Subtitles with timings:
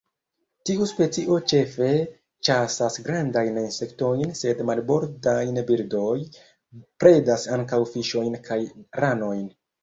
[0.67, 1.89] Tiu specio ĉefe
[2.49, 6.15] ĉasas grandajn insektojn, sed marbordaj birdoj
[7.05, 8.59] predas ankaŭ fiŝojn kaj
[9.07, 9.47] ranojn.